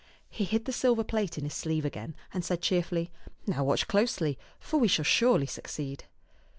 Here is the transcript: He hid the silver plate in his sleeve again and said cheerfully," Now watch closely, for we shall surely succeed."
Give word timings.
He 0.31 0.45
hid 0.45 0.65
the 0.65 0.73
silver 0.73 1.03
plate 1.03 1.37
in 1.37 1.43
his 1.43 1.53
sleeve 1.53 1.85
again 1.85 2.15
and 2.33 2.43
said 2.43 2.59
cheerfully," 2.63 3.11
Now 3.45 3.63
watch 3.63 3.87
closely, 3.87 4.39
for 4.59 4.79
we 4.79 4.87
shall 4.87 5.05
surely 5.05 5.45
succeed." 5.45 6.05